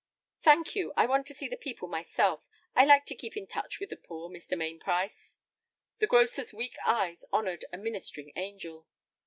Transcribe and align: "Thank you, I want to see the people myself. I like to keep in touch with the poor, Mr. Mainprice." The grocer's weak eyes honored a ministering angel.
"Thank 0.39 0.75
you, 0.75 0.93
I 0.97 1.05
want 1.05 1.27
to 1.27 1.33
see 1.35 1.47
the 1.47 1.55
people 1.55 1.87
myself. 1.87 2.41
I 2.75 2.85
like 2.85 3.05
to 3.05 3.13
keep 3.13 3.37
in 3.37 3.45
touch 3.45 3.79
with 3.79 3.91
the 3.91 3.95
poor, 3.95 4.31
Mr. 4.31 4.57
Mainprice." 4.57 5.37
The 5.99 6.07
grocer's 6.07 6.51
weak 6.55 6.77
eyes 6.83 7.23
honored 7.31 7.65
a 7.71 7.77
ministering 7.77 8.31
angel. 8.35 8.87